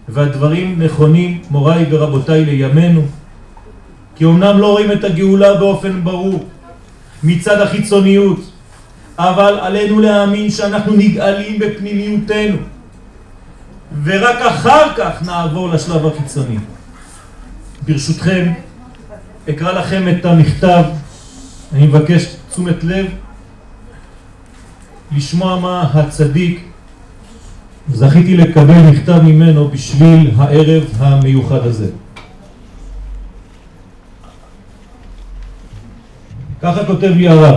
והדברים 0.09 0.81
נכונים, 0.81 1.41
מוריי 1.49 1.85
ורבותיי, 1.89 2.45
לימינו, 2.45 3.01
כי 4.15 4.25
אמנם 4.25 4.57
לא 4.59 4.71
רואים 4.71 4.91
את 4.91 5.03
הגאולה 5.03 5.53
באופן 5.53 6.03
ברור 6.03 6.45
מצד 7.23 7.61
החיצוניות, 7.61 8.39
אבל 9.17 9.59
עלינו 9.61 9.99
להאמין 9.99 10.49
שאנחנו 10.49 10.93
נגאלים 10.93 11.59
בפנימיותנו, 11.59 12.57
ורק 14.03 14.41
אחר 14.41 14.93
כך 14.97 15.21
נעבור 15.25 15.69
לשלב 15.69 16.05
החיצוני. 16.05 16.57
ברשותכם, 17.85 18.53
אקרא 19.49 19.71
לכם 19.71 20.07
את 20.09 20.25
המכתב, 20.25 20.83
אני 21.73 21.87
מבקש 21.87 22.35
תשומת 22.49 22.83
לב 22.83 23.05
לשמוע 25.15 25.59
מה 25.59 25.89
הצדיק, 25.93 26.63
זכיתי 27.93 28.37
לקבל 28.37 28.91
מכתב 28.91 29.19
ממנו 29.23 29.67
בשביל 29.67 30.31
הערב 30.37 30.83
המיוחד 30.97 31.65
הזה. 31.65 31.89
ככה 36.61 36.85
כותב 36.85 37.11
לי 37.15 37.27
הרב, 37.27 37.55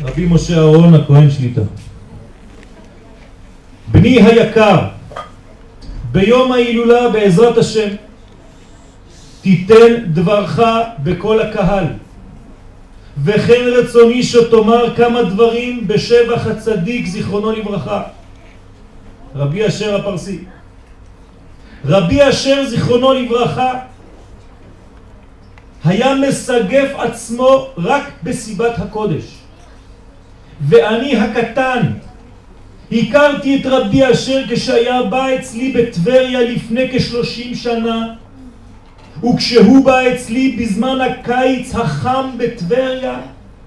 רבי 0.00 0.26
משה 0.26 0.56
אהרון 0.58 0.94
הכהן 0.94 1.30
שליטה. 1.30 1.60
בני 3.92 4.22
היקר, 4.22 4.88
ביום 6.12 6.52
ההילולה 6.52 7.08
בעזרת 7.08 7.58
השם 7.58 7.88
תיתן 9.42 9.94
דברך 10.06 10.60
בכל 11.02 11.40
הקהל. 11.40 11.84
וכן 13.24 13.64
רצוני 13.76 14.22
שתאמר 14.22 14.96
כמה 14.96 15.22
דברים 15.22 15.88
בשבח 15.88 16.46
הצדיק 16.46 17.06
זיכרונו 17.06 17.52
לברכה. 17.52 18.02
רבי 19.34 19.66
אשר 19.66 19.96
הפרסי. 19.96 20.38
רבי 21.84 22.28
אשר 22.28 22.64
זיכרונו 22.66 23.12
לברכה 23.12 23.72
היה 25.84 26.14
מסגף 26.14 26.90
עצמו 26.98 27.66
רק 27.78 28.02
בסיבת 28.22 28.78
הקודש. 28.78 29.24
ואני 30.68 31.16
הקטן 31.16 31.80
הכרתי 32.92 33.56
את 33.56 33.66
רבי 33.66 34.12
אשר 34.12 34.42
כשהיה 34.50 35.02
בא 35.02 35.34
אצלי 35.34 35.72
בטבריה 35.72 36.40
לפני 36.40 36.88
כשלושים 36.92 37.54
שנה 37.54 38.14
וכשהוא 39.24 39.84
בא 39.84 40.12
אצלי 40.12 40.56
בזמן 40.58 41.00
הקיץ 41.00 41.74
החם 41.74 42.26
בטבריה, 42.36 43.20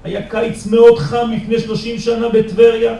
היה 0.04 0.22
קיץ 0.28 0.66
מאוד 0.68 0.98
חם 1.00 1.32
לפני 1.32 1.60
שלושים 1.60 2.00
שנה 2.00 2.30
בטבריה, 2.30 2.96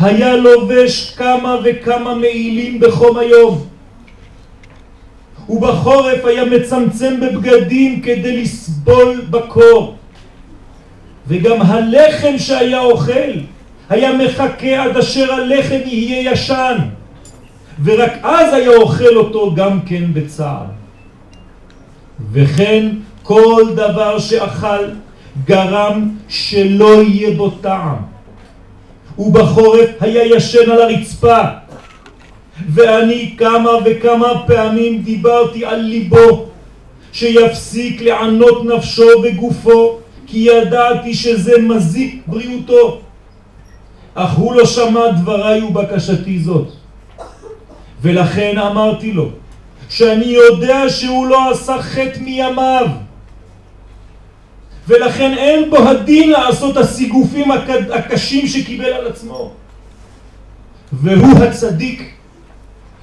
היה 0.00 0.36
לובש 0.36 1.14
כמה 1.16 1.56
וכמה 1.64 2.14
מעילים 2.14 2.80
בחום 2.80 3.18
היום. 3.18 3.66
ובחורף 5.48 6.24
היה 6.24 6.44
מצמצם 6.44 7.20
בבגדים 7.20 8.00
כדי 8.00 8.42
לסבול 8.42 9.20
בקור. 9.30 9.96
וגם 11.28 11.62
הלחם 11.62 12.38
שהיה 12.38 12.80
אוכל 12.80 13.32
היה 13.88 14.12
מחכה 14.12 14.82
עד 14.82 14.96
אשר 14.96 15.32
הלחם 15.32 15.78
יהיה 15.84 16.32
ישן. 16.32 16.76
ורק 17.84 18.12
אז 18.22 18.54
היה 18.54 18.76
אוכל 18.76 19.16
אותו 19.16 19.54
גם 19.54 19.80
כן 19.80 20.04
בצער. 20.12 20.64
וכן 22.32 22.86
כל 23.22 23.62
דבר 23.74 24.18
שאכל 24.18 24.84
גרם 25.44 26.10
שלא 26.28 27.02
יהיה 27.02 27.36
בו 27.36 27.50
טעם. 27.50 27.96
ובחורף 29.18 29.90
היה 30.00 30.36
ישן 30.36 30.70
על 30.70 30.82
הרצפה. 30.82 31.42
ואני 32.68 33.34
כמה 33.38 33.70
וכמה 33.84 34.26
פעמים 34.46 35.02
דיברתי 35.02 35.64
על 35.64 35.80
ליבו 35.80 36.46
שיפסיק 37.12 38.02
לענות 38.02 38.64
נפשו 38.64 39.08
וגופו 39.22 39.98
כי 40.26 40.38
ידעתי 40.38 41.14
שזה 41.14 41.52
מזיק 41.58 42.22
בריאותו. 42.26 43.00
אך 44.18 44.32
הוא 44.32 44.54
לא 44.54 44.66
שמע 44.66 45.10
דבריי 45.10 45.62
ובקשתי 45.62 46.38
זאת. 46.38 46.68
ולכן 48.02 48.58
אמרתי 48.58 49.12
לו 49.12 49.28
שאני 49.88 50.24
יודע 50.24 50.88
שהוא 50.88 51.26
לא 51.26 51.50
עשה 51.50 51.82
חטא 51.82 52.18
מימיו 52.20 52.86
ולכן 54.88 55.34
אין 55.38 55.70
בו 55.70 55.76
הדין 55.76 56.30
לעשות 56.30 56.76
הסיגופים 56.76 57.50
הקשים 57.94 58.46
שקיבל 58.46 58.84
על 58.84 59.06
עצמו 59.06 59.52
והוא 60.92 61.38
הצדיק 61.38 62.10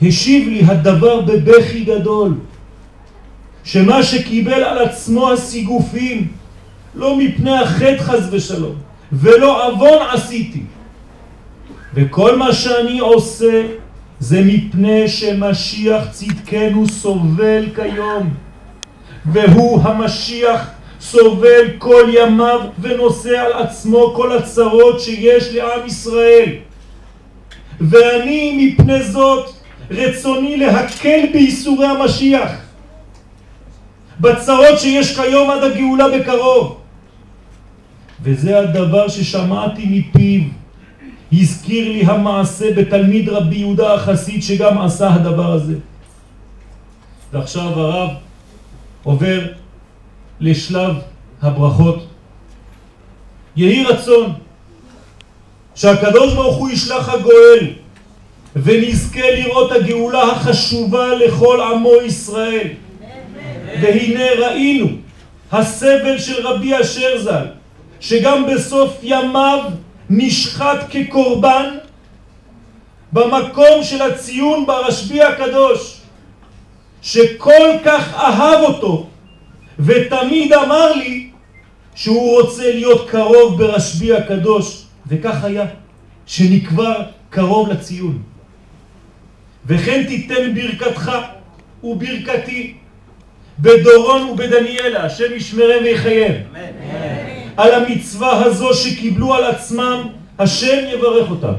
השיב 0.02 0.48
לי 0.48 0.62
הדבר 0.68 1.22
בבכי 1.22 1.84
גדול 1.84 2.36
שמה 3.64 4.04
שקיבל 4.04 4.64
על 4.64 4.78
עצמו 4.78 5.32
הסיגופים 5.32 6.28
לא 6.96 7.18
מפני 7.18 7.60
החטא 7.60 8.04
חז 8.04 8.28
ושלום 8.32 8.76
ולא 9.12 9.68
אבון 9.72 10.08
עשיתי 10.14 10.62
וכל 11.94 12.36
מה 12.38 12.54
שאני 12.54 13.00
עושה 13.00 13.62
זה 14.20 14.42
מפני 14.46 15.08
שמשיח 15.08 16.04
צדקנו 16.12 16.88
סובל 16.88 17.66
כיום. 17.76 18.34
והוא 19.26 19.82
המשיח 19.82 20.70
סובל 21.02 21.66
כל 21.78 22.04
ימיו 22.14 22.62
ונושא 22.80 23.40
על 23.40 23.54
עצמו 23.54 24.14
כל 24.16 24.38
הצרות 24.38 25.00
שיש 25.00 25.54
לעם 25.54 25.86
ישראל. 25.86 26.50
ואני 27.82 28.66
מפני 28.66 29.04
זאת 29.04 29.50
רצוני 29.92 30.58
להקל 30.58 31.20
בייסורי 31.34 31.88
המשיח. 31.88 32.52
בצרות 34.20 34.80
שיש 34.80 35.20
כיום 35.20 35.50
עד 35.50 35.64
הגאולה 35.64 36.06
בקרוב. 36.10 36.78
וזה 38.24 38.60
הדבר 38.60 39.08
ששמעתי 39.08 39.86
מפיו 39.90 40.42
הזכיר 41.42 41.90
לי 41.92 42.02
המעשה 42.06 42.74
בתלמיד 42.74 43.30
רבי 43.30 43.56
יהודה 43.56 43.94
החסיד 43.94 44.44
שגם 44.44 44.78
עשה 44.78 45.14
הדבר 45.14 45.52
הזה. 45.52 45.76
ועכשיו 47.32 47.80
הרב 47.80 48.10
עובר 49.04 49.48
לשלב 50.40 50.96
הברכות. 51.42 52.08
יהי 53.56 53.84
רצון 53.84 54.34
שהקדוש 55.76 56.34
ברוך 56.34 56.56
הוא 56.56 56.70
ישלח 56.70 57.10
הגואל 57.10 57.68
ונזכה 58.56 59.32
לראות 59.32 59.72
הגאולה 59.72 60.24
החשובה 60.24 61.16
לכל 61.16 61.62
עמו 61.62 61.94
ישראל. 62.06 62.68
והנה 63.82 64.26
ראינו 64.40 64.88
הסבל 65.52 66.18
של 66.18 66.48
רבי 66.48 66.82
אשר 66.82 67.22
ז"ל, 67.22 67.46
שגם 68.00 68.46
בסוף 68.54 69.00
ימיו 69.04 69.60
נשחט 70.18 70.78
כקורבן 70.90 71.70
במקום 73.14 73.84
של 73.84 74.02
הציון 74.02 74.66
ברשב"י 74.66 75.22
הקדוש 75.22 75.98
שכל 77.02 77.78
כך 77.86 78.14
אהב 78.14 78.60
אותו 78.64 79.08
ותמיד 79.80 80.54
אמר 80.54 80.94
לי 80.94 81.30
שהוא 81.96 82.42
רוצה 82.42 82.74
להיות 82.74 83.10
קרוב 83.10 83.58
ברשבי 83.58 84.14
הקדוש, 84.14 84.84
וכך 85.08 85.44
היה, 85.44 85.66
שנקבר 86.26 87.02
קרוב 87.30 87.70
לציון. 87.70 88.22
וכן 89.66 90.04
תיתן 90.08 90.54
ברכתך 90.56 91.12
וברכתי 91.84 92.74
בדורון 93.60 94.30
ובדניאלה, 94.30 95.06
השם 95.06 95.34
ישמרם 95.36 95.84
ויחייב. 95.84 96.32
על 97.58 97.74
המצווה 97.74 98.46
הזו 98.46 98.74
שקיבלו 98.74 99.34
על 99.34 99.44
עצמם, 99.44 100.08
השם 100.40 100.80
יברך 100.94 101.30
אותם. 101.30 101.54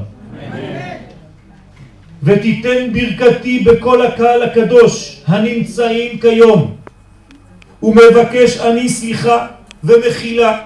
ותיתן 2.23 2.93
ברכתי 2.93 3.59
בכל 3.59 4.05
הקהל 4.05 4.43
הקדוש 4.43 5.21
הנמצאים 5.27 6.19
כיום, 6.19 6.75
ומבקש 7.83 8.59
אני 8.59 8.89
סליחה 8.89 9.47
ומחילה 9.83 10.61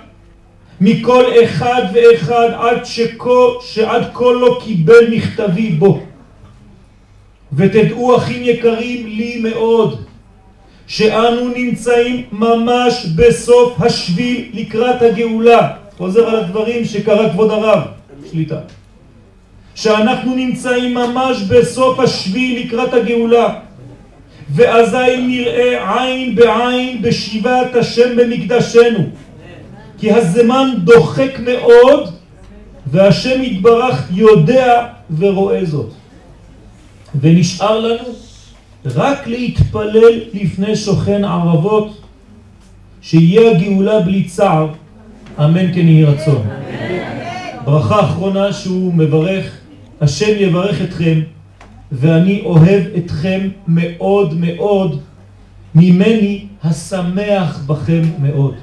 מכל 0.82 1.24
אחד 1.44 1.82
ואחד 1.94 2.50
עד, 2.54 2.86
שכו, 2.86 3.62
שעד 3.62 4.04
כה 4.14 4.26
לא 4.26 4.60
קיבל 4.64 5.10
מכתבי 5.12 5.70
בו. 5.70 6.04
ותדעו 7.54 8.18
אחים 8.18 8.44
יקרים 8.44 9.08
לי 9.08 9.42
מאוד, 9.44 10.06
שאנו 10.90 11.50
נמצאים 11.56 12.24
ממש 12.32 13.06
בסוף 13.16 13.82
השביל 13.82 14.50
לקראת 14.54 15.02
הגאולה. 15.02 15.72
חוזר 15.98 16.30
על 16.30 16.36
הדברים 16.36 16.86
שקרא 16.86 17.30
כבוד 17.30 17.52
הרב, 17.52 17.82
שליטה. 18.32 18.60
שאנחנו 19.76 20.36
נמצאים 20.36 20.94
ממש 20.94 21.42
בסוף 21.42 22.00
השביל 22.00 22.60
לקראת 22.60 22.94
הגאולה. 22.94 23.60
ואזי 24.50 25.18
נראה 25.28 26.04
עין 26.04 26.36
בעין 26.36 27.02
בשיבת 27.02 27.76
השם 27.76 28.16
במקדשנו. 28.18 29.04
כי 29.98 30.12
הזמן 30.12 30.70
דוחק 30.84 31.40
מאוד 31.40 32.10
והשם 32.92 33.44
יתברך 33.44 34.08
יודע 34.12 34.86
ורואה 35.20 35.66
זאת. 35.66 35.90
ונשאר 37.22 37.80
לנו 37.80 38.29
רק 38.86 39.28
להתפלל 39.28 40.20
לפני 40.34 40.76
שוכן 40.76 41.24
ערבות 41.26 42.02
שיהיה 43.02 43.52
הגאולה 43.52 44.00
בלי 44.00 44.24
צער, 44.24 44.68
אמן 45.40 45.74
כן 45.74 45.88
יהי 45.88 46.04
רצון. 46.04 46.48
ברכה 47.66 48.00
אחרונה 48.00 48.54
שהוא 48.54 48.94
מברך, 48.94 49.58
השם 50.02 50.32
יברך 50.38 50.82
אתכם 50.82 51.20
ואני 51.92 52.42
אוהב 52.46 52.84
אתכם 52.98 53.48
מאוד 53.68 54.34
מאוד, 54.40 55.00
ממני 55.76 56.46
השמח 56.64 57.64
בכם 57.68 58.02
מאוד. 58.20 58.56